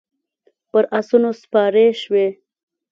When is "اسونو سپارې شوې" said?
0.99-2.27